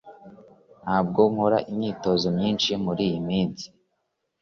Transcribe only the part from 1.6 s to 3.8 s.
imyitozo myinshi muriyi minsi